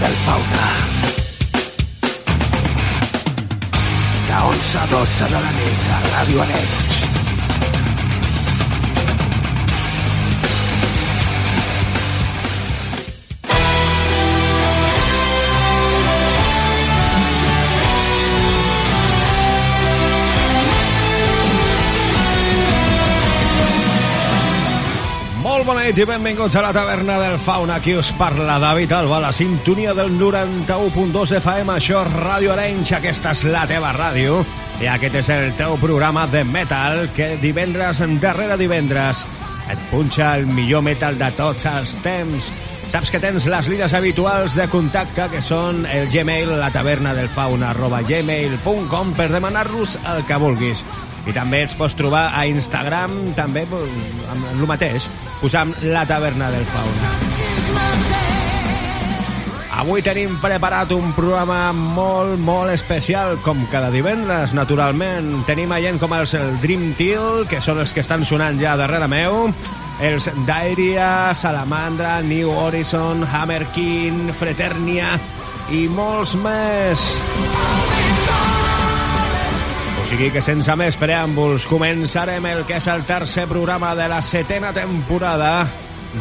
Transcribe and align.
Del 0.00 0.16
fauna. 0.26 0.66
De 4.28 4.36
11 4.48 4.78
a 4.78 4.86
12 4.86 5.24
de 5.24 5.40
la 5.40 5.52
nit 5.60 5.88
a 5.96 6.02
Ràdio 6.10 6.42
Arenys. 6.42 6.95
Nit 25.86 25.98
i 26.02 26.04
benvinguts 26.08 26.56
a 26.58 26.62
la 26.64 26.72
taverna 26.74 27.18
del 27.20 27.36
Fauna. 27.38 27.76
Aquí 27.76 27.92
us 27.94 28.08
parla 28.18 28.58
David 28.58 28.90
Alba, 28.92 29.20
la 29.20 29.32
sintonia 29.32 29.92
del 29.94 30.18
91.2 30.18 31.36
FM. 31.38 31.76
Això 31.76 32.00
és 32.02 32.10
Ràdio 32.10 32.54
Arenys, 32.54 32.90
aquesta 32.96 33.30
és 33.36 33.44
la 33.52 33.62
teva 33.70 33.92
ràdio. 33.94 34.40
I 34.82 34.88
aquest 34.90 35.20
és 35.20 35.30
el 35.30 35.52
teu 35.54 35.76
programa 35.78 36.26
de 36.32 36.42
metal 36.44 37.06
que 37.14 37.36
divendres 37.42 38.02
darrere 38.22 38.56
divendres 38.58 39.22
et 39.70 39.86
punxa 39.92 40.34
el 40.40 40.46
millor 40.50 40.82
metal 40.82 41.18
de 41.20 41.30
tots 41.38 41.68
els 41.70 41.94
temps. 42.02 42.50
Saps 42.90 43.12
que 43.12 43.22
tens 43.22 43.46
les 43.46 43.70
línies 43.70 43.94
habituals 43.94 44.58
de 44.58 44.66
contacte 44.72 45.28
que 45.30 45.42
són 45.42 45.84
el 45.86 46.10
Gmail, 46.10 46.56
la 46.58 46.72
taverna 46.74 47.14
del 47.14 47.30
fauna, 47.30 47.70
arroba 47.70 48.02
gmail.com 48.02 49.14
per 49.14 49.30
demanar-los 49.30 50.00
el 50.02 50.24
que 50.26 50.42
vulguis. 50.42 50.82
I 51.26 51.34
també 51.34 51.64
ens 51.66 51.74
pots 51.78 51.96
trobar 51.98 52.28
a 52.38 52.44
Instagram, 52.46 53.16
també 53.38 53.66
amb 53.66 54.50
el 54.52 54.66
mateix, 54.70 55.08
posant 55.42 55.74
la 55.82 56.06
taverna 56.06 56.52
del 56.54 56.66
fauna. 56.70 57.16
Avui 59.76 60.00
tenim 60.00 60.38
preparat 60.40 60.88
un 60.96 61.10
programa 61.12 61.68
molt, 61.76 62.38
molt 62.40 62.72
especial, 62.72 63.36
com 63.44 63.60
cada 63.68 63.90
divendres, 63.92 64.54
naturalment. 64.56 65.28
Tenim 65.44 65.74
a 65.74 65.82
gent 65.84 66.00
com 66.00 66.14
els 66.16 66.32
el 66.38 66.56
Dream 66.62 66.94
Teal, 66.96 67.44
que 67.50 67.60
són 67.60 67.82
els 67.84 67.92
que 67.92 68.00
estan 68.00 68.24
sonant 68.24 68.56
ja 68.56 68.72
darrere 68.80 69.04
meu, 69.12 69.50
els 70.00 70.30
Dairia, 70.48 71.34
Salamandra, 71.36 72.22
New 72.24 72.56
Horizon, 72.56 73.26
Hammer 73.28 73.66
King, 73.76 74.30
Fraternia 74.40 75.18
i 75.68 75.86
molts 75.92 76.32
més. 76.40 77.10
Sigui 80.06 80.28
que 80.30 80.40
sense 80.44 80.74
més 80.78 80.94
preàmbuls 81.00 81.66
començarem 81.66 82.44
el 82.46 82.62
que 82.68 82.76
és 82.78 82.86
el 82.88 83.02
tercer 83.08 83.46
programa 83.50 83.90
de 83.98 84.06
la 84.08 84.22
setena 84.22 84.70
temporada 84.72 85.66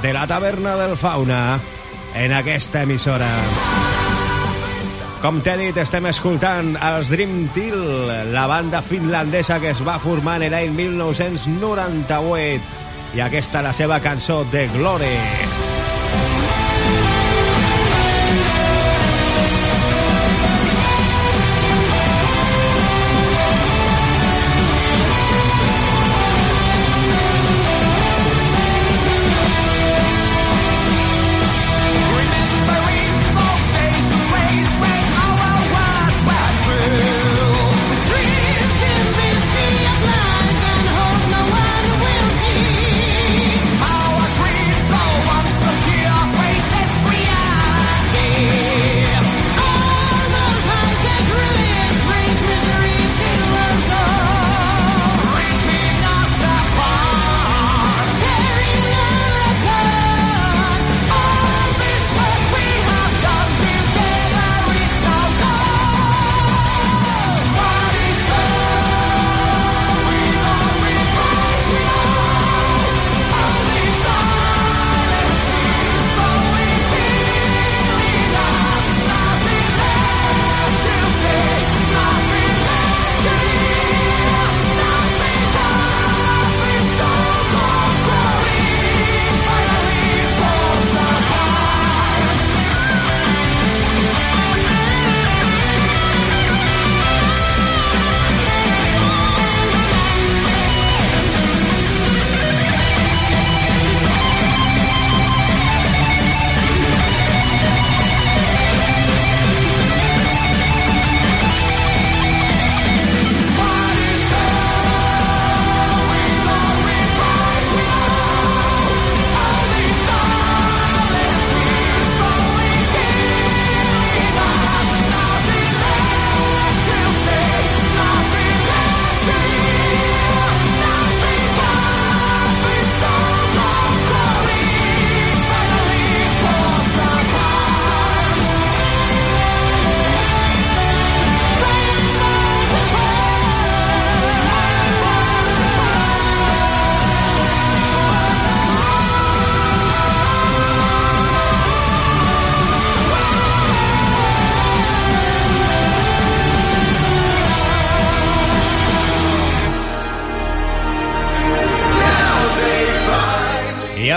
de 0.01 0.13
la 0.13 0.25
Taverna 0.27 0.75
del 0.79 0.97
Fauna 0.97 1.59
en 2.17 2.33
aquesta 2.33 2.81
emissora. 2.83 3.29
Com 5.21 5.41
t'he 5.45 5.55
dit, 5.57 5.77
estem 5.81 6.05
escoltant 6.09 6.75
els 6.77 7.09
Dream 7.13 7.47
Teal, 7.53 8.33
la 8.33 8.47
banda 8.49 8.81
finlandesa 8.85 9.59
que 9.61 9.69
es 9.73 9.81
va 9.85 9.99
formar 10.01 10.41
en 10.41 10.51
l'any 10.53 10.73
1998 10.77 12.61
i 13.15 13.21
aquesta 13.25 13.61
la 13.65 13.73
seva 13.73 14.01
cançó 14.03 14.43
de 14.51 14.67
Glory. 14.73 15.15
a 15.17 15.64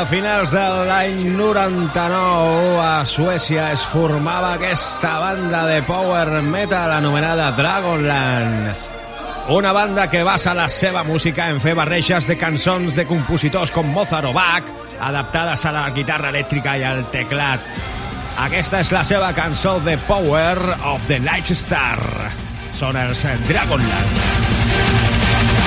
finals 0.08 0.52
de 0.54 0.60
l'any 0.88 1.18
99 1.36 2.78
a 2.80 3.04
Suècia 3.04 3.66
es 3.74 3.82
formava 3.92 4.54
aquesta 4.54 5.18
banda 5.20 5.66
de 5.68 5.82
power 5.84 6.40
metal 6.42 6.94
anomenada 6.96 7.50
Dragonland. 7.52 8.72
Una 9.52 9.72
banda 9.72 10.08
que 10.08 10.22
basa 10.24 10.54
la 10.54 10.68
seva 10.72 11.04
música 11.04 11.50
en 11.52 11.60
fer 11.60 11.74
barreges 11.76 12.28
de 12.28 12.38
cançons 12.40 12.96
de 12.96 13.04
compositors 13.08 13.72
com 13.74 13.92
Mozart 13.92 14.30
o 14.30 14.32
Bach, 14.32 14.64
adaptades 15.00 15.66
a 15.68 15.74
la 15.76 15.84
guitarra 15.92 16.32
elèctrica 16.32 16.78
i 16.80 16.88
al 16.88 17.04
teclat. 17.12 17.68
Aquesta 18.48 18.80
és 18.80 18.92
la 18.94 19.04
seva 19.04 19.34
cançó 19.36 19.76
The 19.84 19.98
Power 20.08 20.56
of 20.94 21.04
the 21.08 21.20
Night 21.20 21.52
Star. 21.52 22.00
Són 22.80 22.96
els 22.96 23.26
Dragonland. 23.50 25.57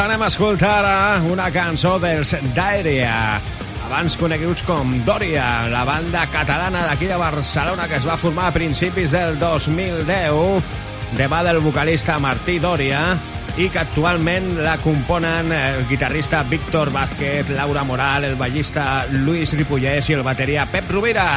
Anem 0.00 0.22
a 0.22 0.28
escoltar 0.30 0.70
ara 0.80 1.22
una 1.28 1.50
cançó 1.52 1.98
dels 2.00 2.30
Daeria, 2.56 3.40
abans 3.84 4.14
coneguts 4.16 4.62
com 4.64 4.94
Doria, 5.04 5.66
la 5.68 5.82
banda 5.84 6.22
catalana 6.32 6.86
d'aquí 6.86 7.08
de 7.10 7.18
Barcelona 7.20 7.88
que 7.88 7.98
es 7.98 8.06
va 8.08 8.16
formar 8.16 8.46
a 8.48 8.54
principis 8.54 9.12
del 9.12 9.36
2010 9.40 10.70
de 11.18 11.26
mà 11.28 11.42
del 11.44 11.60
vocalista 11.60 12.16
Martí 12.22 12.58
Doria 12.62 13.02
i 13.60 13.68
que 13.68 13.82
actualment 13.82 14.48
la 14.62 14.78
componen 14.80 15.52
el 15.52 15.84
guitarrista 15.90 16.44
Víctor 16.48 16.92
Vázquez, 16.94 17.50
Laura 17.50 17.84
Moral, 17.84 18.24
el 18.24 18.38
ballista 18.40 19.04
Luis 19.10 19.52
Ripollès 19.58 20.08
i 20.08 20.16
el 20.16 20.24
bateria 20.24 20.64
Pep 20.70 20.88
Rovira. 20.94 21.28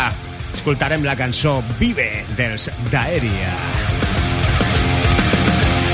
Escoltarem 0.53 1.03
la 1.03 1.17
cançó 1.19 1.59
Vive 1.81 2.23
dels 2.37 2.69
Daeria. 2.91 3.53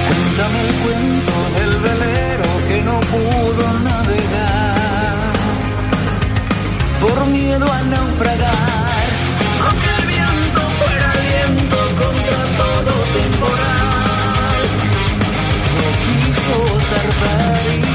Cuéntame 0.05 0.61
el 0.67 0.73
cuento 0.83 1.45
del 1.57 1.77
velero 1.87 2.18
que 2.79 2.85
no 2.85 2.99
pudo 2.99 3.79
navegar 3.79 5.33
por 7.01 7.27
miedo 7.27 7.65
a 7.71 7.81
naufragar. 7.83 9.05
Aunque 9.65 9.89
el 9.99 10.05
viento 10.07 10.61
fuera 10.79 11.11
viento 11.29 11.77
contra 12.01 12.39
todo 12.61 12.91
temporal, 13.19 14.63
no 15.75 15.87
quiso 16.03 16.57
zarpar 16.89 17.88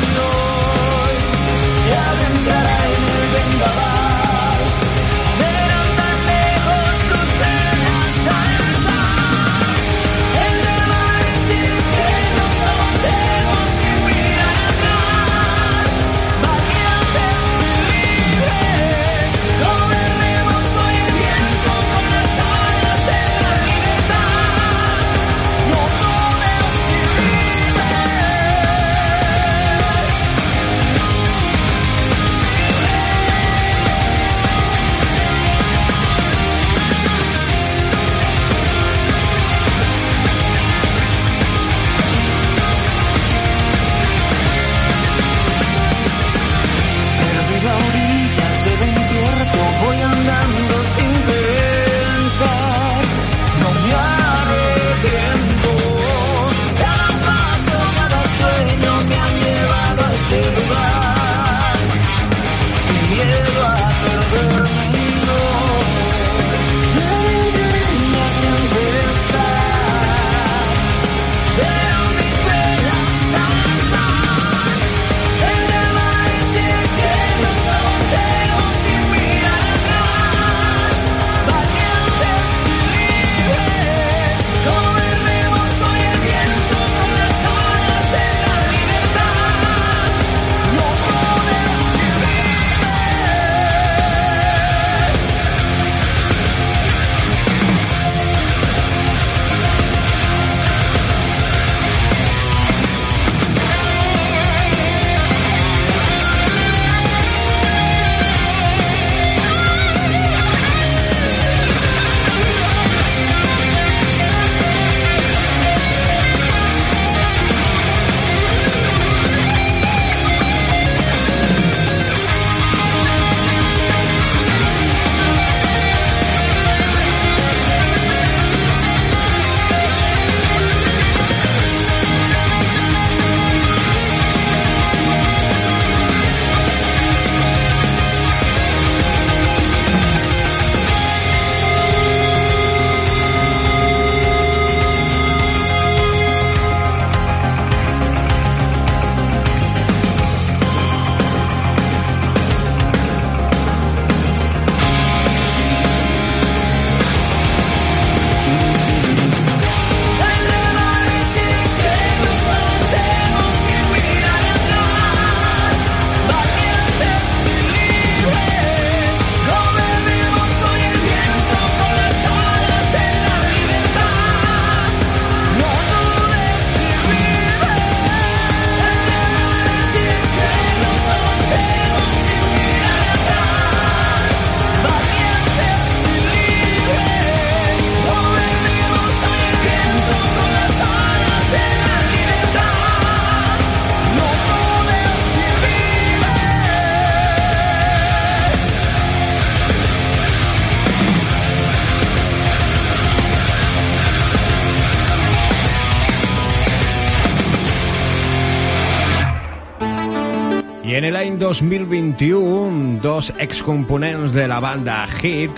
l'any 211.34 211.38
2021, 211.38 213.00
dos 213.02 213.32
excomponents 213.38 214.32
de 214.34 214.46
la 214.46 214.60
banda 214.60 215.06
Hit 215.20 215.50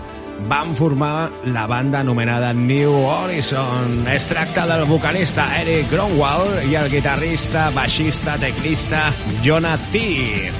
van 0.49 0.75
formar 0.75 1.31
la 1.45 1.67
banda 1.67 2.01
anomenada 2.01 2.53
New 2.53 2.93
Horizon. 2.93 4.07
Es 4.09 4.27
tracta 4.27 4.67
del 4.67 4.85
vocalista 4.87 5.47
Eric 5.61 5.91
Gronwall 5.91 6.71
i 6.71 6.77
el 6.77 6.91
guitarrista, 6.91 7.71
baixista, 7.75 8.39
teclista 8.39 9.13
Jonah 9.43 9.79
T. 9.93 10.51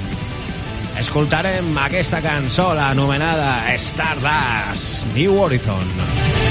Escoltarem 0.99 1.77
aquesta 1.77 2.21
cançó, 2.21 2.71
anomenada 2.71 3.73
Stardust, 3.77 5.07
New 5.15 5.39
Horizon. 5.39 5.85
We're 5.87 6.46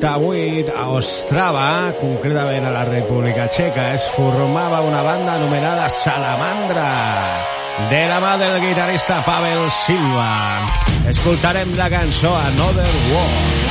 98 0.00 0.72
a 0.76 0.90
Ostrava, 0.94 1.92
concretament 1.98 2.66
a 2.66 2.70
la 2.70 2.84
República 2.86 3.48
Txeca, 3.50 3.94
es 3.96 4.06
formava 4.14 4.80
una 4.86 5.02
banda 5.02 5.34
anomenada 5.34 5.88
Salamandra, 5.90 6.86
de 7.90 8.02
la 8.06 8.20
mà 8.22 8.36
del 8.38 8.60
guitarrista 8.62 9.24
Pavel 9.26 9.66
Silva. 9.70 10.66
Escoltarem 11.10 11.74
la 11.76 11.90
cançó 11.90 12.36
Another 12.36 12.94
War. 13.10 13.67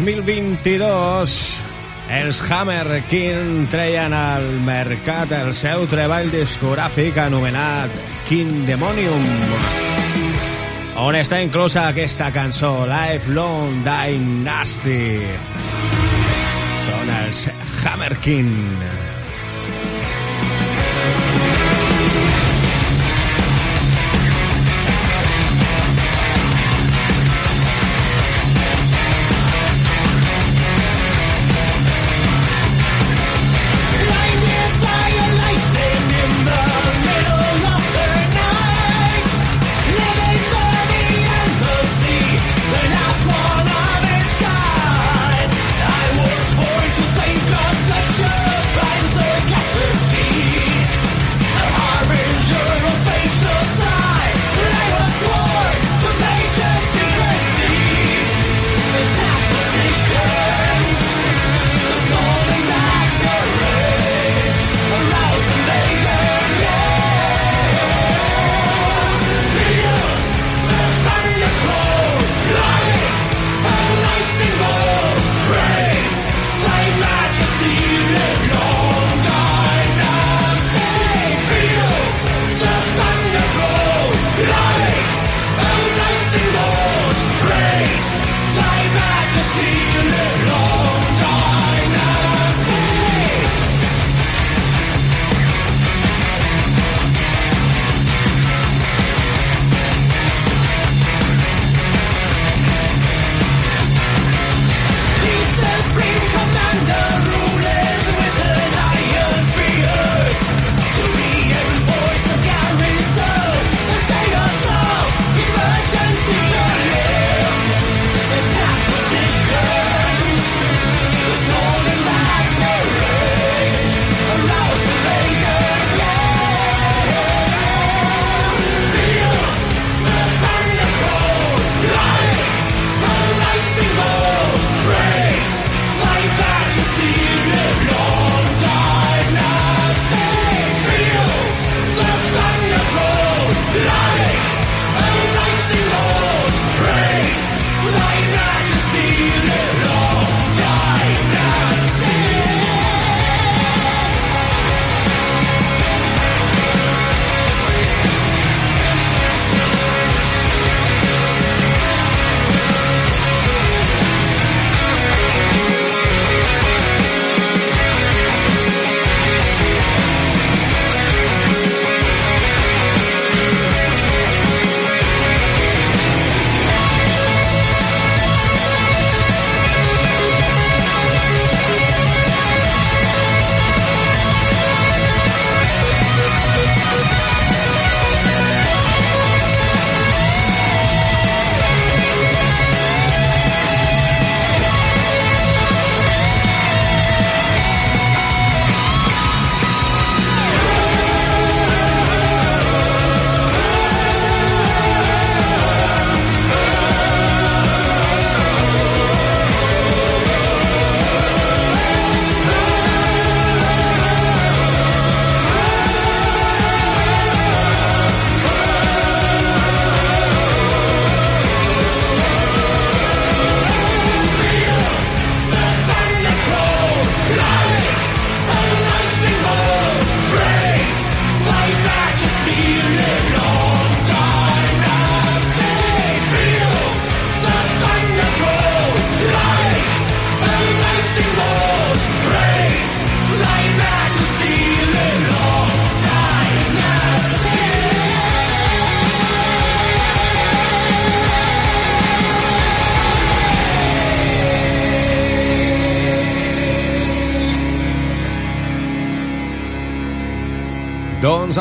2022 0.00 1.32
els 2.16 2.38
Hammer 2.48 3.02
King 3.10 3.66
treien 3.68 4.14
al 4.16 4.46
mercat 4.64 5.34
el 5.36 5.52
seu 5.52 5.84
treball 5.90 6.30
discogràfic 6.32 7.20
anomenat 7.20 7.92
King 8.30 8.64
Demonium 8.64 9.28
on 11.04 11.20
està 11.20 11.42
inclosa 11.44 11.90
aquesta 11.90 12.30
cançó 12.32 12.72
Lifelong 12.88 13.84
Dynasty. 13.84 15.20
Són 16.88 17.14
els 17.20 17.46
Hammer 17.84 18.14
King 18.24 19.09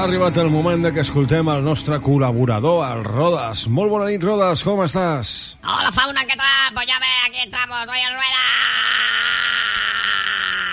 arribat 0.10 0.38
el 0.42 0.50
moment 0.50 0.82
de 0.82 0.90
que 0.90 1.04
escoltem 1.06 1.50
el 1.54 1.60
nostre 1.62 2.00
col·laborador, 2.02 2.80
el 2.88 3.04
Rodas. 3.06 3.68
Molt 3.70 3.92
bona 3.94 4.08
nit, 4.10 4.24
Rodas, 4.26 4.64
com 4.66 4.82
estàs? 4.82 5.54
Hola, 5.62 5.92
fauna, 5.94 6.24
¿qué 6.26 6.34
tal? 6.40 6.74
Pues 6.74 6.88
ya 6.90 6.98
ve, 6.98 7.12
aquí 7.28 7.44
estamos, 7.46 7.86
soy 7.86 8.00
el 8.08 8.16
Rueda. 8.16 8.46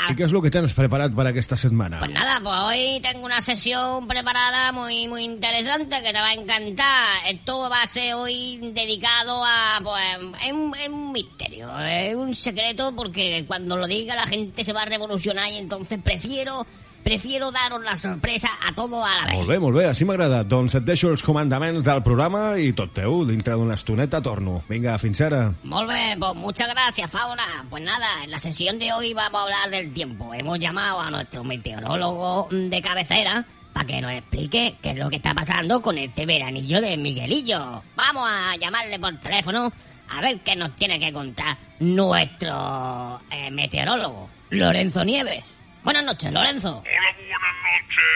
I 0.07 0.14
què 0.14 0.25
és 0.25 0.33
el 0.33 0.40
que 0.40 0.53
tens 0.55 0.72
preparat 0.72 1.12
per 1.12 1.27
aquesta 1.29 1.59
setmana? 1.59 1.99
Pues 1.99 2.12
nada, 2.14 2.38
pues 2.40 2.57
hoy 2.64 3.01
tengo 3.03 3.27
una 3.27 3.42
sesión 3.42 4.07
preparada 4.09 4.72
muy 4.72 5.09
muy 5.09 5.25
interesante 5.25 6.01
que 6.01 6.12
te 6.14 6.20
va 6.20 6.29
a 6.29 6.33
encantar. 6.33 7.27
Esto 7.29 7.68
va 7.68 7.83
a 7.83 7.87
ser 7.88 8.14
hoy 8.14 8.57
dedicado 8.72 9.44
a, 9.44 9.81
pues, 9.83 10.33
es 10.46 10.53
un, 10.53 10.72
es 10.77 10.88
un 10.88 11.12
misterio, 11.12 11.68
es 11.81 12.14
un 12.14 12.35
secreto 12.35 12.94
porque 12.96 13.44
cuando 13.46 13.77
lo 13.77 13.87
diga 13.87 14.14
la 14.14 14.27
gente 14.27 14.64
se 14.64 14.72
va 14.72 14.83
a 14.83 14.87
revolucionar 14.87 15.51
y 15.51 15.59
entonces 15.59 16.01
prefiero 16.03 16.64
prefiero 17.07 17.53
daros 17.53 17.85
la 17.85 17.95
sorpresa 17.95 18.49
a 18.66 18.75
todo 18.75 19.05
a 19.05 19.14
la 19.14 19.27
vez. 19.27 19.37
Molt 19.37 19.49
bé, 19.49 19.59
molt 19.62 19.77
bé, 19.79 19.85
així 19.87 20.03
m'agrada. 20.05 20.40
Doncs 20.42 20.75
et 20.75 20.83
deixo 20.83 21.12
els 21.14 21.23
comandaments 21.23 21.85
del 21.87 22.01
programa 22.03 22.57
i 22.59 22.73
tot 22.75 22.90
teu, 22.97 23.21
dintre 23.29 23.55
d'una 23.55 23.77
estoneta 23.79 24.19
torno. 24.19 24.57
Vinga, 24.66 24.97
fins 24.99 25.21
ara. 25.23 25.45
Pues 25.62 26.35
muchas 26.35 26.69
gracias, 26.69 27.09
Fauna. 27.09 27.64
Pues 27.71 27.85
nada, 27.85 28.25
en 28.25 28.33
la 28.33 28.40
sesión 28.40 28.81
de 28.81 28.92
hoy 28.92 29.14
vamos 29.14 29.38
a 29.38 29.45
hablar 29.45 29.71
del 29.71 29.95
tiempo. 29.95 30.35
Hemos 30.35 30.59
llamado 30.59 30.99
a 30.99 31.09
nuestro 31.12 31.45
meteorólogo 31.45 32.49
de 32.51 32.83
cabecera 32.83 33.45
para 33.73 33.87
que 33.87 34.01
nos 34.01 34.11
explique 34.11 34.75
qué 34.83 34.90
es 34.90 34.97
lo 34.97 35.09
que 35.09 35.16
está 35.16 35.33
pasando 35.33 35.81
con 35.81 35.99
este 35.99 36.27
veranillo 36.27 36.81
de 36.81 36.97
Miguelillo. 36.97 37.85
Vamos 37.95 38.29
a 38.29 38.57
llamarle 38.57 38.99
por 38.99 39.14
teléfono 39.19 39.71
a 40.09 40.21
ver 40.23 40.40
qué 40.40 40.57
nos 40.57 40.75
tiene 40.75 40.99
que 40.99 41.12
contar 41.12 41.57
nuestro 41.79 43.21
eh, 43.31 43.53
meteorólogo, 43.53 44.29
Lorenzo 44.51 45.05
Nieves. 45.05 45.56
Buenas 45.87 46.03
noches, 46.03 46.33
Lorenzo. 46.33 46.83
Hola, 46.83 47.12
muy 47.14 47.27
buenas 47.31 47.55
noches, 47.62 48.11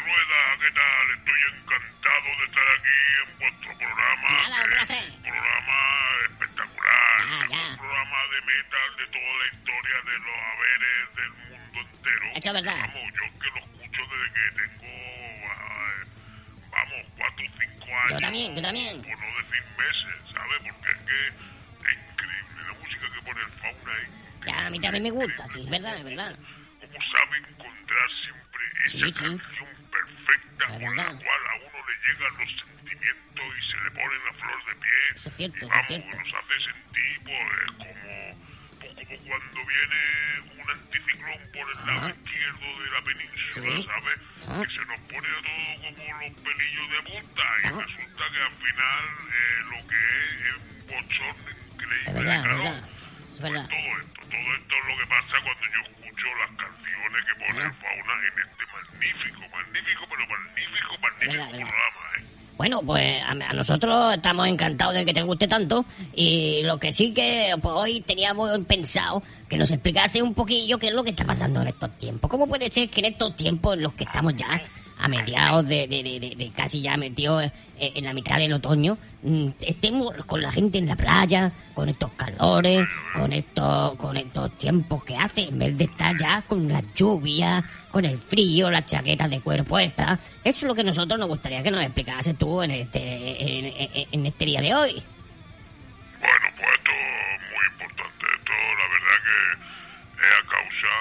Rueda. 0.00 0.40
¿Qué 0.56 0.70
tal? 0.72 1.04
Estoy 1.20 1.40
encantado 1.52 2.28
de 2.40 2.44
estar 2.48 2.66
aquí 2.72 2.96
en 3.20 3.28
vuestro 3.40 3.76
programa. 3.76 4.28
Nada, 4.40 4.64
un 4.64 4.70
placer. 4.70 5.04
Un 5.04 5.20
programa 5.20 5.76
espectacular. 6.30 7.20
Ya. 7.50 7.60
Un 7.60 7.76
programa 7.76 8.18
de 8.24 8.40
metal 8.40 8.88
de 8.96 9.06
toda 9.12 9.32
la 9.36 9.46
historia 9.52 9.96
de 10.00 10.14
los 10.16 10.36
haberes 10.48 11.04
del 11.20 11.32
mundo 11.60 11.80
entero. 11.92 12.24
Eso 12.32 12.48
es 12.48 12.54
verdad. 12.56 12.80
Vamos, 12.88 13.12
yo 13.12 13.24
que 13.36 13.48
lo 13.52 13.60
escucho 13.68 14.00
desde 14.00 14.28
que 14.32 14.44
tengo, 14.56 14.88
ah, 15.44 15.92
vamos, 16.72 17.04
cuatro 17.20 17.44
o 17.44 17.52
cinco 17.60 17.84
años. 18.00 18.12
Yo 18.16 18.20
también, 18.20 18.48
yo 18.56 18.62
también. 18.62 18.96
Por 18.96 19.12
no 19.20 19.28
decir 19.44 19.64
meses, 19.76 20.16
¿sabes? 20.32 20.58
Porque 20.72 20.88
es 20.88 21.00
que 21.04 21.18
es 21.84 21.96
increíble 22.00 22.60
la 22.64 22.74
música 22.80 23.04
que 23.12 23.20
pone 23.28 23.40
el 23.44 23.52
fauna. 23.60 23.92
Es 24.00 24.08
Ya, 24.48 24.56
a 24.64 24.70
mí 24.70 24.80
también 24.80 25.02
me 25.04 25.10
gusta, 25.10 25.46
sí, 25.48 25.60
es 25.60 25.68
verdad, 25.68 25.98
es 26.00 26.04
verdad. 26.04 26.32
Encontrar 27.90 28.10
siempre 28.22 28.62
esa 28.84 28.90
Sí, 28.90 28.98
sí. 28.98 29.12
canción 29.12 29.68
perfecta 29.90 30.64
Es 30.64 30.70
con 30.70 30.96
la 30.96 31.04
cual 31.04 31.42
a 31.50 31.54
uno 31.56 31.78
le 31.88 31.94
llegan 32.06 32.32
los 32.38 32.50
sentimientos 32.60 33.46
y 33.58 33.70
se 33.70 33.76
le 33.84 33.90
ponen 33.90 34.24
la 34.24 34.32
flor 34.34 34.64
de 34.66 34.74
pie. 34.74 34.98
Eso 35.14 35.28
es 35.28 35.34
cierto, 35.36 35.56
y 35.56 35.58
eso 35.58 35.66
es 35.66 35.70
vamos, 35.70 35.86
cierto. 35.88 36.16
nos 36.18 36.34
hace 36.34 36.56
sentir 36.70 37.20
pues, 37.24 37.66
como, 37.78 37.84
pues, 38.80 38.94
como 39.06 39.26
cuando 39.26 39.60
viene 39.66 40.62
un 40.62 40.70
anticiclón 40.70 41.40
por 41.52 41.66
el 41.70 41.86
lado 41.86 41.98
Ajá. 41.98 42.10
izquierdo 42.10 42.68
de 42.82 42.90
la 42.90 43.02
península, 43.02 43.76
Sí. 43.76 43.86
¿sabes? 43.86 44.18
Ajá. 44.46 44.66
Que 44.66 44.70
se 44.74 44.84
nos 44.86 45.00
pone 45.10 45.28
a 45.28 45.40
todo 45.40 45.50
como 45.50 46.20
los 46.20 46.40
pelillos 46.40 46.86
de 46.90 47.00
punta 47.10 47.42
y 47.62 47.66
Ajá. 47.66 47.80
resulta 47.80 48.24
que 48.30 48.40
al 48.40 48.56
final 48.60 49.04
eh, 49.30 49.58
lo 49.70 49.78
que 49.88 50.00
es 50.20 50.30
es 50.40 50.56
un 50.56 50.86
bochorno 50.86 51.50
increíble. 51.50 52.06
Es 52.06 52.14
verdad, 52.14 52.42
claro. 52.42 52.86
Es 53.34 53.40
verdad. 53.40 53.68
Todo 53.70 53.90
esto, 54.00 54.20
todo 54.30 54.54
esto 54.54 54.74
es 54.76 54.84
lo 54.86 54.96
que 54.98 55.06
pasa 55.06 55.34
cuando 55.42 55.66
yo 55.66 55.99
las 56.38 56.50
canciones 56.56 57.24
que 57.26 57.34
pone 57.40 57.64
el 57.64 57.72
Fauna 57.74 58.14
en 58.20 58.36
este 58.44 58.64
magnífico, 58.72 59.40
magnífico, 59.50 60.06
pero 60.10 60.22
magnífico, 60.26 60.92
magnífico 61.00 61.50
programa, 61.50 62.02
¿eh? 62.18 62.24
Bueno, 62.60 62.82
pues 62.82 63.22
a, 63.22 63.30
a 63.30 63.52
nosotros 63.54 64.14
estamos 64.14 64.46
encantados 64.46 64.94
de 64.94 65.06
que 65.06 65.14
te 65.14 65.22
guste 65.22 65.48
tanto 65.48 65.86
y 66.14 66.62
lo 66.62 66.78
que 66.78 66.92
sí 66.92 67.14
que 67.14 67.54
pues, 67.60 67.74
hoy 67.74 68.02
teníamos 68.02 68.50
pensado 68.66 69.22
que 69.48 69.56
nos 69.56 69.70
explicase 69.70 70.22
un 70.22 70.34
poquillo 70.34 70.78
qué 70.78 70.88
es 70.88 70.92
lo 70.92 71.02
que 71.02 71.10
está 71.10 71.24
pasando 71.24 71.62
en 71.62 71.68
estos 71.68 71.96
tiempos. 71.96 72.30
¿Cómo 72.30 72.46
puede 72.46 72.70
ser 72.70 72.90
que 72.90 73.00
en 73.00 73.06
estos 73.06 73.34
tiempos 73.34 73.74
en 73.74 73.82
los 73.82 73.94
que 73.94 74.04
estamos 74.04 74.36
ya 74.36 74.60
a 75.00 75.08
mediados 75.08 75.66
de, 75.66 76.52
casi 76.54 76.80
ya 76.82 76.96
metidos 76.96 77.44
eh, 77.78 77.92
en 77.94 78.04
la 78.04 78.12
mitad 78.12 78.36
del 78.38 78.52
otoño, 78.52 78.98
mm, 79.22 79.48
estemos 79.62 80.14
con 80.26 80.42
la 80.42 80.52
gente 80.52 80.78
en 80.78 80.86
la 80.86 80.96
playa, 80.96 81.50
con 81.74 81.88
estos 81.88 82.10
calores, 82.12 82.86
con 83.14 83.32
estos, 83.32 83.96
con 83.96 84.16
estos 84.16 84.56
tiempos 84.58 85.02
que 85.04 85.16
hace, 85.16 85.42
en 85.48 85.58
vez 85.58 85.78
de 85.78 85.84
estar 85.84 86.16
ya 86.18 86.42
con 86.42 86.68
la 86.68 86.82
lluvia, 86.94 87.64
con 87.90 88.04
el 88.04 88.18
frío, 88.18 88.70
las 88.70 88.86
chaquetas 88.86 89.30
de 89.30 89.40
cuero 89.40 89.64
puestas. 89.64 90.18
Eso 90.44 90.58
es 90.58 90.62
lo 90.64 90.74
que 90.74 90.84
nosotros 90.84 91.18
nos 91.18 91.28
gustaría 91.28 91.62
que 91.62 91.70
nos 91.70 91.80
explicases 91.82 92.36
tú 92.36 92.62
en 92.62 92.70
este, 92.72 93.00
en, 93.58 93.64
en- 93.66 94.06
en 94.12 94.26
este 94.26 94.44
día 94.44 94.60
de 94.60 94.74
hoy. 94.74 95.02
Bueno, 96.20 96.46
pues 96.56 96.68
esto 96.76 96.90
es 96.90 97.40
muy 97.48 97.66
importante. 97.72 98.24
Esto, 98.36 98.52
la 98.52 98.86
verdad 98.92 99.18
que 99.24 99.36
es 100.20 100.32
a 100.36 100.42
causa 100.50 100.92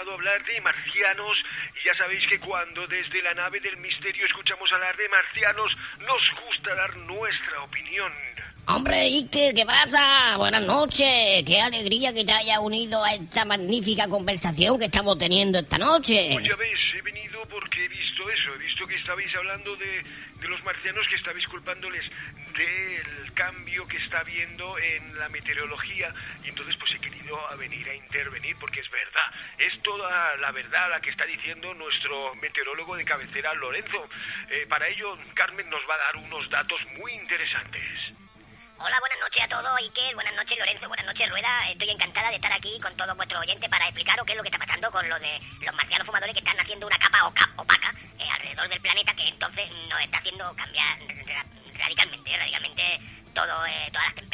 escuchado 0.00 0.14
hablar 0.14 0.44
de 0.44 0.60
marcianos. 0.60 1.36
Y 1.80 1.86
ya 1.86 1.94
sabéis 1.96 2.26
que 2.28 2.38
cuando 2.38 2.86
desde 2.86 3.22
la 3.22 3.34
nave 3.34 3.60
del 3.60 3.76
misterio 3.78 4.26
escuchamos 4.26 4.70
hablar 4.72 4.96
de 4.96 5.08
marcianos, 5.08 5.72
nos 6.00 6.22
gusta 6.46 6.74
dar 6.74 6.96
nuestra 6.96 7.62
opinión. 7.62 8.12
Hombre, 8.66 9.00
Iker, 9.00 9.54
¿qué 9.54 9.66
pasa? 9.66 10.36
Buenas 10.36 10.62
noches. 10.62 11.44
Qué 11.44 11.60
alegría 11.60 12.12
que 12.12 12.24
te 12.24 12.32
haya 12.32 12.60
unido 12.60 13.02
a 13.02 13.14
esta 13.14 13.44
magnífica 13.44 14.08
conversación 14.08 14.78
que 14.78 14.86
estamos 14.86 15.18
teniendo 15.18 15.58
esta 15.58 15.78
noche. 15.78 16.30
Pues 16.32 16.46
ya 16.46 16.56
ves, 16.56 16.78
he 16.96 17.02
venido 17.02 17.42
porque 17.48 17.84
he 17.84 17.88
visto 17.88 18.30
eso. 18.30 18.54
He 18.54 18.58
visto 18.58 18.86
que 18.86 18.96
estabais 18.96 19.34
hablando 19.34 19.74
de, 19.76 20.02
de 20.40 20.48
los 20.48 20.62
marcianos, 20.62 21.06
que 21.08 21.16
estabais 21.16 21.46
culpándoles 21.48 22.04
del 22.56 23.32
cambio 23.32 23.86
que 23.88 23.96
está 23.96 24.20
habiendo 24.20 24.78
en 24.78 25.18
la 25.18 25.28
meteorología. 25.28 26.12
Y 26.44 26.50
entonces 26.50 26.76
pues 26.78 26.92
he 26.94 26.98
querido 26.98 27.38
a 27.50 27.56
venir 27.56 27.88
a 27.88 27.94
intervenir 27.94 28.56
porque 28.60 28.80
es 28.80 28.89
la 30.38 30.50
verdad 30.52 30.90
la 30.90 31.00
que 31.00 31.10
está 31.10 31.24
diciendo 31.24 31.72
nuestro 31.74 32.34
meteorólogo 32.36 32.96
de 32.96 33.04
cabecera, 33.04 33.52
Lorenzo. 33.54 34.08
Eh, 34.50 34.66
para 34.68 34.86
ello, 34.88 35.16
Carmen 35.34 35.68
nos 35.70 35.80
va 35.88 35.94
a 35.94 35.98
dar 35.98 36.16
unos 36.16 36.48
datos 36.50 36.80
muy 36.98 37.12
interesantes. 37.12 37.82
Hola, 38.82 38.96
buenas 39.00 39.18
noches 39.20 39.42
a 39.44 39.48
todos, 39.48 39.76
Iker, 39.78 40.14
buenas 40.14 40.34
noches 40.34 40.58
Lorenzo, 40.58 40.88
buenas 40.88 41.04
noches 41.04 41.28
Rueda. 41.28 41.70
Estoy 41.70 41.90
encantada 41.90 42.30
de 42.30 42.36
estar 42.36 42.50
aquí 42.52 42.80
con 42.80 42.96
todos 42.96 43.14
vuestros 43.14 43.40
oyentes 43.42 43.68
para 43.68 43.84
explicaros 43.84 44.24
qué 44.24 44.32
es 44.32 44.36
lo 44.38 44.42
que 44.42 44.48
está 44.48 44.58
pasando 44.58 44.90
con 44.90 45.06
lo 45.06 45.18
de 45.20 45.38
los 45.66 45.74
marcianos 45.74 46.06
fumadores 46.06 46.32
que 46.32 46.38
están 46.40 46.58
haciendo 46.58 46.86
una 46.86 46.98
capa 46.98 47.26
opaca 47.56 47.94
eh, 48.18 48.24
alrededor 48.32 48.68
del 48.70 48.80
planeta 48.80 49.12
que 49.14 49.28
entonces 49.28 49.70
nos 49.90 50.00
está 50.00 50.16
haciendo 50.16 50.56
cambiar 50.56 50.98
ra- 51.26 51.44
radicalmente, 51.78 52.36
radicalmente 52.38 53.00
todo, 53.34 53.66
eh, 53.66 53.88
todas 53.92 54.06
las 54.06 54.14
temperaturas. 54.14 54.29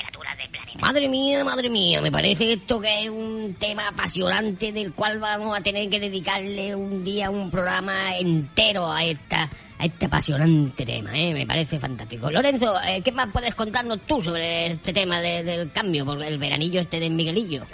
Madre 0.86 1.08
mía, 1.08 1.44
madre 1.44 1.68
mía, 1.68 2.00
me 2.00 2.12
parece 2.12 2.52
esto 2.52 2.80
que 2.80 3.02
es 3.02 3.10
un 3.10 3.56
tema 3.58 3.88
apasionante 3.88 4.70
del 4.70 4.92
cual 4.92 5.18
vamos 5.18 5.58
a 5.58 5.60
tener 5.60 5.90
que 5.90 5.98
dedicarle 5.98 6.76
un 6.76 7.02
día 7.02 7.28
un 7.28 7.50
programa 7.50 8.16
entero 8.16 8.92
a 8.92 9.02
esta 9.04 9.50
a 9.78 9.84
este 9.84 10.06
apasionante 10.06 10.86
tema, 10.86 11.10
¿eh? 11.18 11.34
me 11.34 11.44
parece 11.44 11.80
fantástico. 11.80 12.30
Lorenzo, 12.30 12.76
eh, 12.86 13.02
¿qué 13.02 13.10
más 13.12 13.26
puedes 13.32 13.54
contarnos 13.56 13.98
tú 14.06 14.22
sobre 14.22 14.68
este 14.68 14.92
tema 14.92 15.20
de- 15.20 15.42
del 15.42 15.72
cambio 15.72 16.06
por 16.06 16.22
el 16.22 16.38
veranillo 16.38 16.80
este 16.80 17.00
de 17.00 17.10
Miguelillo? 17.10 17.66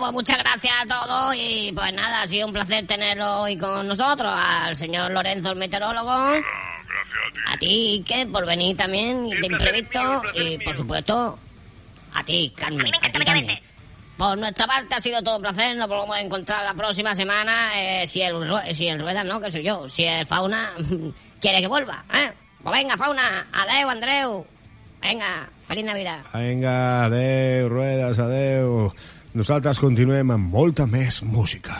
Pues 0.00 0.12
muchas 0.12 0.38
gracias 0.38 0.74
a 0.82 0.86
todos 0.86 1.34
y 1.36 1.70
pues 1.74 1.92
nada, 1.94 2.22
ha 2.22 2.26
sido 2.26 2.46
un 2.48 2.52
placer 2.52 2.86
tenerlo 2.86 3.42
hoy 3.42 3.56
con 3.56 3.86
nosotros, 3.86 4.32
al 4.34 4.74
señor 4.74 5.10
Lorenzo, 5.12 5.50
el 5.52 5.56
meteorólogo, 5.56 6.10
Ah, 6.10 6.40
gracias 6.88 7.22
a 7.22 7.30
ti. 7.30 7.54
a 7.54 7.58
ti, 7.58 8.04
que 8.06 8.26
por 8.26 8.44
venir 8.46 8.76
también 8.76 9.28
de 9.30 9.46
imprevisto 9.46 10.00
mío, 10.00 10.22
y 10.34 10.44
mío. 10.56 10.58
por 10.64 10.74
supuesto 10.74 11.38
a 12.14 12.24
ti, 12.24 12.52
Carmen, 12.56 12.92
A 13.02 13.06
a 13.06 13.10
ti 13.12 13.24
también. 13.24 13.58
Por 14.16 14.36
nuestra 14.36 14.66
parte 14.66 14.94
ha 14.96 15.00
sido 15.00 15.22
todo 15.22 15.36
un 15.36 15.42
placer, 15.42 15.76
nos 15.76 15.88
volvemos 15.88 16.16
a 16.16 16.20
encontrar 16.20 16.64
la 16.64 16.74
próxima 16.74 17.14
semana, 17.14 17.70
eh, 17.80 18.06
si 18.06 18.20
el 18.20 18.34
si 18.74 18.86
el 18.88 19.00
Rueda 19.00 19.24
no, 19.24 19.40
que 19.40 19.50
soy 19.50 19.62
yo, 19.62 19.88
si 19.88 20.04
el 20.04 20.26
Fauna 20.26 20.72
quiere 21.40 21.60
que 21.60 21.68
vuelva, 21.68 22.04
¿eh? 22.12 22.32
Pues 22.62 22.72
venga, 22.78 22.96
Fauna, 22.98 23.46
adeu, 23.52 23.88
Andreu, 23.88 24.46
venga, 25.00 25.48
feliz 25.66 25.84
Navidad. 25.86 26.18
Vinga, 26.34 27.04
adeu, 27.06 27.68
ruedes, 27.70 28.18
adeu. 28.18 28.49
Nosaltres 29.40 29.78
continuem 29.80 30.34
amb 30.34 30.50
molta 30.52 30.84
més 30.84 31.22
música. 31.24 31.78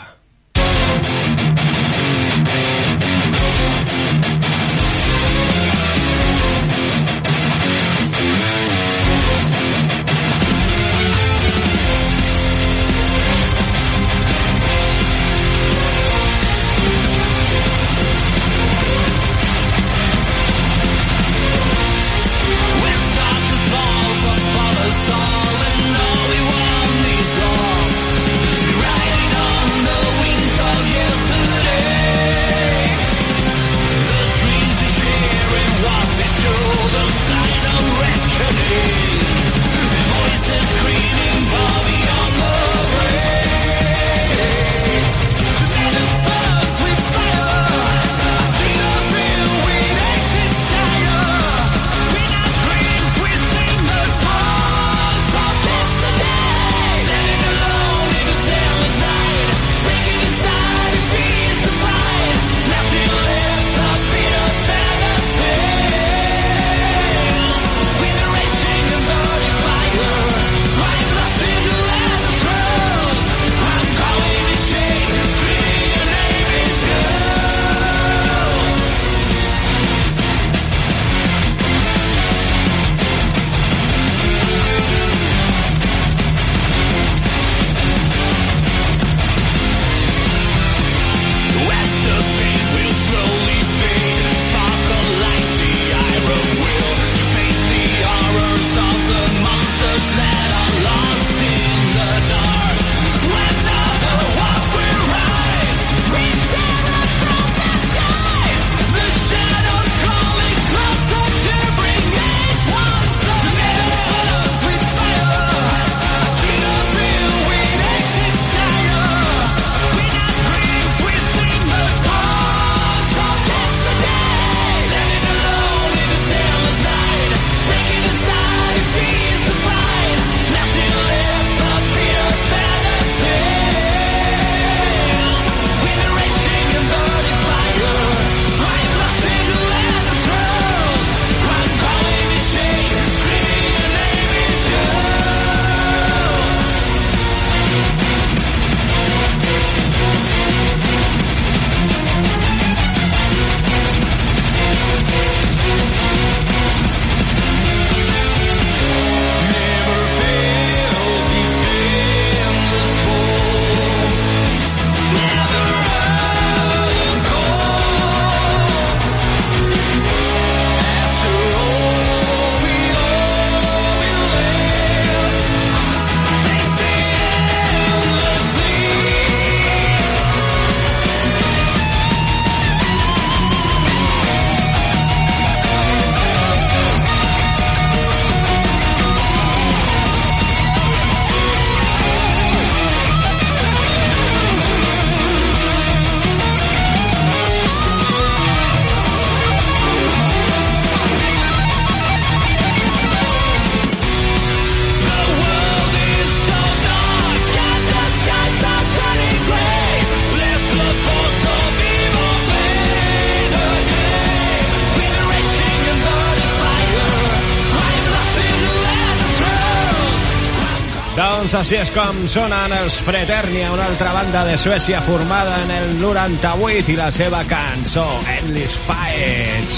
Així 221.71 221.85
és 221.87 221.91
com 221.95 222.17
sonen 222.27 222.73
els 222.75 222.97
Fraternia, 222.99 223.69
una 223.71 223.85
altra 223.87 224.09
banda 224.11 224.41
de 224.43 224.57
Suècia 224.59 224.99
formada 225.05 225.53
en 225.63 225.69
el 225.71 225.93
98 226.01 226.91
i 226.91 226.95
la 226.97 227.05
seva 227.15 227.39
cançó 227.47 228.03
Endless 228.27 228.75
Fights. 228.89 229.77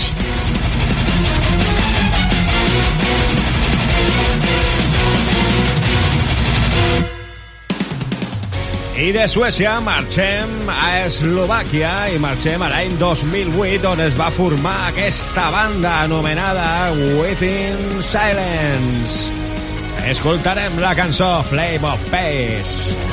I 9.04 9.12
de 9.14 9.28
Suècia 9.30 9.76
marxem 9.86 10.74
a 10.74 10.89
Eslovàquia 11.04 11.94
i 12.16 12.18
marxem 12.26 12.66
a 12.66 12.74
l'any 12.74 12.98
2008 12.98 13.94
on 13.94 14.02
es 14.10 14.18
va 14.18 14.34
formar 14.34 14.80
aquesta 14.89 15.46
banda 15.54 16.00
anomenada 16.08 16.89
Within 17.22 18.02
Silence. 18.10 19.43
Escoltarem 20.06 20.78
la 20.80 20.93
cançó 20.95 21.43
Flame 21.43 21.88
of 21.88 22.10
Pace. 22.10 23.12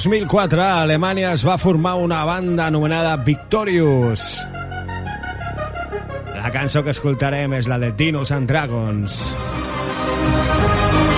2004 0.00 0.62
a 0.62 0.80
Alemanya 0.80 1.34
es 1.34 1.42
va 1.44 1.58
formar 1.58 1.96
una 2.00 2.24
banda 2.24 2.66
anomenada 2.66 3.18
Victorious. 3.18 4.40
La 6.32 6.48
cançó 6.54 6.80
que 6.80 6.94
escoltarem 6.96 7.52
és 7.58 7.68
la 7.68 7.76
de 7.82 7.92
Dinos 7.92 8.32
and 8.32 8.48
Dragons. 8.48 9.20
I 9.36 11.09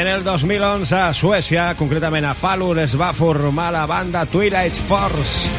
en 0.00 0.06
el 0.06 0.22
2011 0.22 0.94
a 0.94 1.14
Suècia, 1.14 1.62
concretament 1.74 2.26
a 2.28 2.34
Falun, 2.38 2.78
es 2.78 2.94
va 2.98 3.08
formar 3.16 3.72
la 3.74 3.84
banda 3.86 4.24
Twilight 4.30 4.78
Force. 4.86 5.50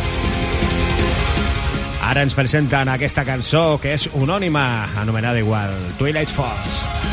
Ara 2.08 2.24
ens 2.24 2.38
presenten 2.38 2.88
aquesta 2.94 3.26
cançó 3.28 3.80
que 3.84 3.98
és 3.98 4.08
unònima, 4.16 4.66
anomenada 5.02 5.44
igual, 5.44 5.76
Twilight 6.00 6.32
Force. 6.32 7.09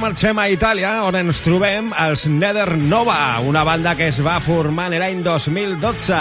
marxem 0.00 0.38
a 0.40 0.48
Itàlia, 0.48 0.94
on 1.04 1.18
ens 1.18 1.42
trobem 1.44 1.90
els 2.00 2.24
Nether 2.32 2.78
Nova, 2.80 3.38
una 3.44 3.64
banda 3.68 3.94
que 3.98 4.08
es 4.08 4.20
va 4.24 4.38
formar 4.40 4.88
en 4.88 4.98
l'any 5.02 5.22
2012. 5.26 6.20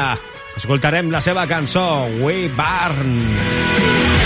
Escoltarem 0.60 1.12
la 1.14 1.24
seva 1.24 1.48
cançó, 1.48 1.88
We 2.20 2.50
Burn. 2.52 3.14
We 3.16 3.60
Burn. 3.80 4.19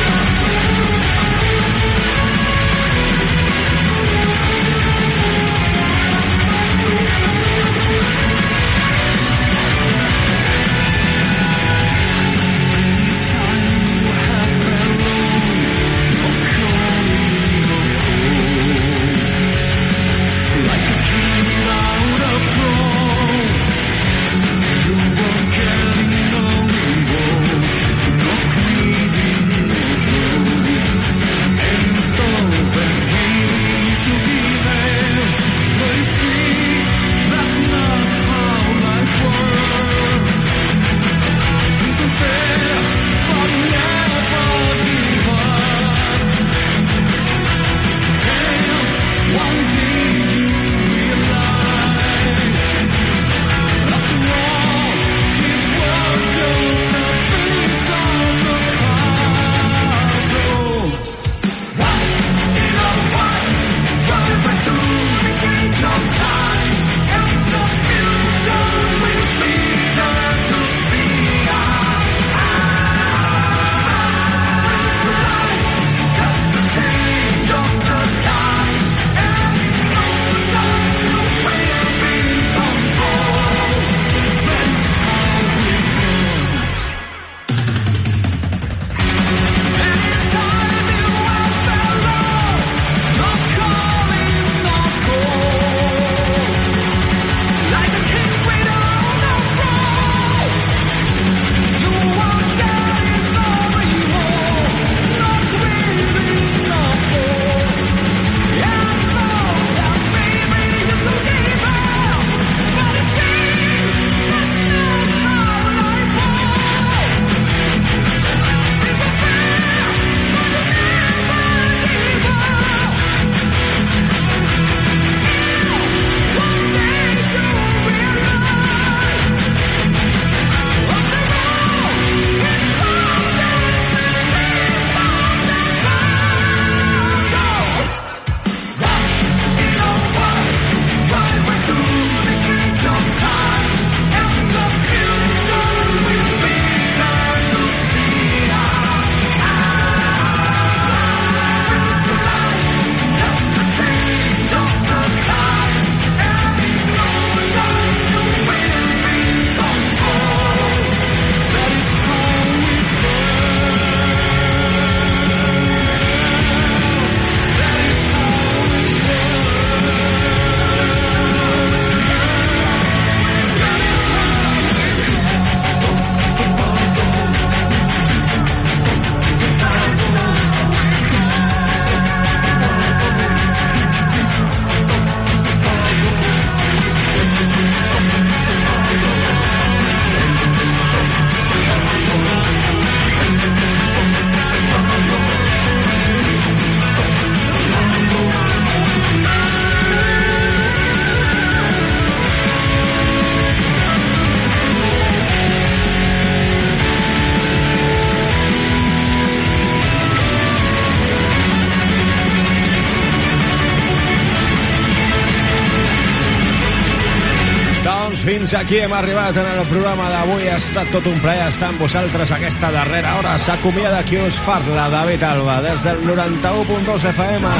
Aquí 218.63 218.79
hem 218.79 218.93
arribat 218.93 219.35
en 219.37 219.45
el 219.45 219.65
programa 219.67 220.05
d'avui. 220.11 220.47
Ha 220.47 220.55
estat 220.61 220.89
tot 220.93 221.05
un 221.09 221.19
plaer 221.23 221.49
estar 221.49 221.69
amb 221.71 221.81
vosaltres 221.83 222.31
aquesta 222.31 222.71
darrera 222.71 223.17
hora. 223.19 223.35
S'acomiada 223.39 224.03
qui 224.07 224.19
us 224.23 224.39
parla, 224.45 224.87
David 224.93 225.23
Alba, 225.27 225.59
des 225.65 225.83
del 225.83 225.99
91.2 226.07 227.09
FM, 227.11 227.51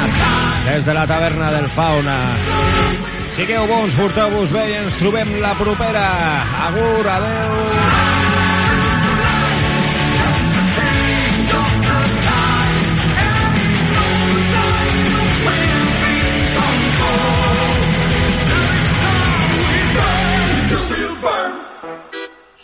des 0.70 0.88
de 0.88 0.94
la 0.96 1.06
taverna 1.06 1.52
del 1.52 1.68
Fauna. 1.76 2.18
Sigueu 3.36 3.68
bons, 3.68 3.94
porteu-vos 4.00 4.50
bé 4.54 4.66
i 4.70 4.80
ens 4.80 4.98
trobem 5.02 5.36
la 5.44 5.54
propera. 5.60 6.08
Agur, 6.70 7.08
adeu. 7.18 8.13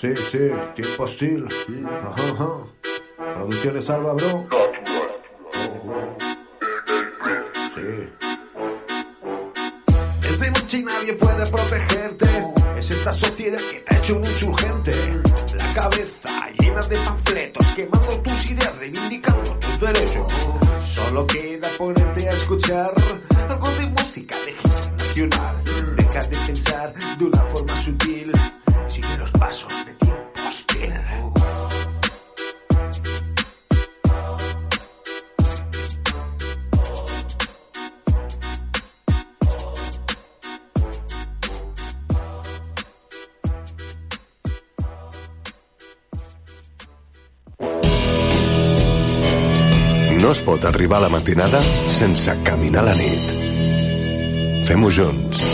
Sí, 0.01 0.09
sí, 0.33 0.39
tiempo 0.75 1.03
hostil. 1.03 1.47
Ajá, 2.03 2.31
ajá. 2.33 3.35
Producciones 3.35 3.91
Alba, 3.91 4.15
bro. 4.15 4.49
Sí. 7.75 8.09
Es 10.27 10.41
noche 10.41 10.83
nadie 10.85 11.13
puede 11.13 11.45
protegerte. 11.51 12.27
Es 12.79 12.91
esta 12.91 13.13
sociedad 13.13 13.61
que 13.71 13.81
te 13.81 13.95
ha 13.95 13.99
hecho 13.99 14.17
un 14.17 14.25
insurgente. 14.25 15.21
La 15.59 15.69
cabeza 15.75 16.49
llena 16.59 16.81
de 16.81 16.97
panfletos, 16.97 17.67
quemando 17.77 18.23
tus 18.23 18.51
ideas, 18.51 18.79
reivindicando 18.79 19.51
tus 19.59 19.81
derechos. 19.81 20.33
Solo 20.95 21.27
queda 21.27 21.77
ponerte 21.77 22.27
a 22.27 22.33
escuchar 22.33 22.95
algo 23.51 23.69
de 23.73 23.87
música 23.87 24.37
de 24.47 24.55
nacional. 24.97 25.63
Deja 25.97 26.21
de 26.21 26.39
pensar 26.39 26.95
No 50.21 50.35
es 50.37 50.41
pot 50.45 50.65
arribar 50.69 50.99
a 50.99 51.07
la 51.07 51.09
matinada 51.09 51.63
sense 51.97 52.35
caminar 52.45 52.85
la 52.85 52.97
nit. 52.99 53.33
Fem-ho 54.69 54.93
junts. 54.93 55.50